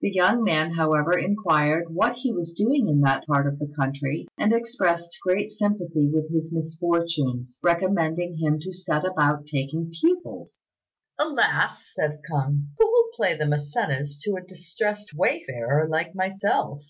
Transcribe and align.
The 0.00 0.10
young 0.10 0.42
man, 0.42 0.70
however, 0.70 1.18
inquired 1.18 1.94
what 1.94 2.14
he 2.16 2.32
was 2.32 2.54
doing 2.54 2.88
in 2.88 3.02
that 3.02 3.26
part 3.26 3.46
of 3.46 3.58
the 3.58 3.70
country, 3.78 4.26
and 4.38 4.50
expressed 4.50 5.18
great 5.22 5.52
sympathy 5.52 6.08
with 6.10 6.30
his 6.32 6.54
misfortunes, 6.54 7.60
recommending 7.62 8.38
him 8.38 8.58
to 8.62 8.72
set 8.72 9.04
about 9.04 9.44
taking 9.44 9.92
pupils. 10.00 10.56
"Alas!" 11.18 11.84
said 11.96 12.22
K'ung, 12.30 12.68
"who 12.78 12.86
will 12.90 13.08
play 13.14 13.36
the 13.36 13.44
Mæcenas 13.44 14.18
to 14.22 14.36
a 14.36 14.40
distressed 14.40 15.12
wayfarer 15.12 15.86
like 15.86 16.14
myself?" 16.14 16.82